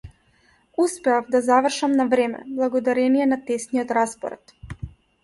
[0.77, 4.57] Успеав да завршам на време благодарение на тесниот распоред.